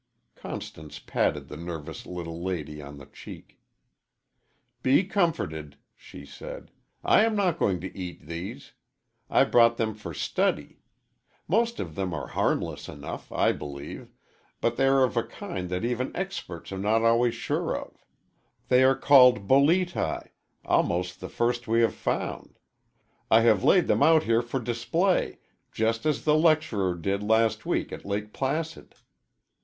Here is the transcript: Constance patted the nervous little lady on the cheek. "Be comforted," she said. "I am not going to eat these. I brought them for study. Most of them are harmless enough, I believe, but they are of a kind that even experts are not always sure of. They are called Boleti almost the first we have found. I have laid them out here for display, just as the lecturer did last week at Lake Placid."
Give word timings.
Constance 0.33 0.97
patted 0.97 1.47
the 1.47 1.55
nervous 1.55 2.07
little 2.07 2.41
lady 2.43 2.81
on 2.81 2.97
the 2.97 3.05
cheek. 3.05 3.59
"Be 4.81 5.03
comforted," 5.03 5.77
she 5.95 6.25
said. 6.25 6.71
"I 7.03 7.23
am 7.23 7.35
not 7.35 7.59
going 7.59 7.79
to 7.81 7.95
eat 7.95 8.25
these. 8.25 8.73
I 9.29 9.43
brought 9.43 9.77
them 9.77 9.93
for 9.93 10.11
study. 10.15 10.81
Most 11.47 11.79
of 11.79 11.93
them 11.93 12.15
are 12.15 12.29
harmless 12.29 12.89
enough, 12.89 13.31
I 13.31 13.51
believe, 13.51 14.09
but 14.59 14.75
they 14.75 14.87
are 14.87 15.03
of 15.03 15.15
a 15.17 15.21
kind 15.23 15.69
that 15.69 15.85
even 15.85 16.11
experts 16.15 16.71
are 16.71 16.79
not 16.79 17.03
always 17.03 17.35
sure 17.35 17.77
of. 17.77 18.03
They 18.69 18.83
are 18.83 18.95
called 18.97 19.47
Boleti 19.47 20.29
almost 20.65 21.19
the 21.19 21.29
first 21.29 21.67
we 21.67 21.81
have 21.81 21.93
found. 21.93 22.57
I 23.29 23.41
have 23.41 23.63
laid 23.63 23.85
them 23.85 24.01
out 24.01 24.23
here 24.23 24.41
for 24.41 24.59
display, 24.59 25.37
just 25.71 26.07
as 26.07 26.23
the 26.23 26.33
lecturer 26.35 26.95
did 26.95 27.21
last 27.21 27.67
week 27.67 27.93
at 27.93 28.03
Lake 28.03 28.33
Placid." 28.33 28.95